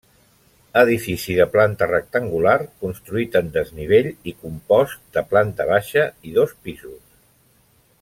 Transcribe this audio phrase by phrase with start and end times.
[0.83, 2.55] Edifici de planta rectangular
[2.85, 7.01] construït en desnivell i compost de planta baixa i dos pisos.